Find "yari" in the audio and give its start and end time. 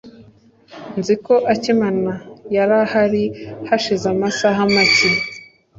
2.55-2.75